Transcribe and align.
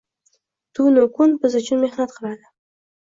Tun-u 0.79 1.03
kun 1.19 1.37
biz 1.43 1.59
uchun 1.63 1.81
mehnat 1.85 2.17
qiladi. 2.19 2.51